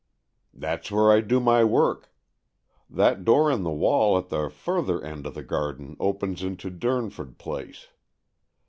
"That's 0.55 0.89
where 0.89 1.11
I 1.11 1.21
do 1.21 1.39
my 1.39 1.63
work. 1.63 2.11
That 2.89 3.23
door 3.23 3.51
in 3.51 3.61
the 3.61 3.69
wall 3.69 4.17
at 4.17 4.29
the 4.29 4.49
further 4.49 4.99
end 5.03 5.27
of 5.27 5.35
the 5.35 5.43
garden 5.43 5.95
opens 5.99 6.41
into 6.41 6.71
Durnford 6.71 7.37
Place. 7.37 7.89